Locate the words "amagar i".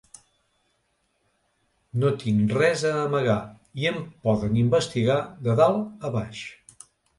3.03-3.87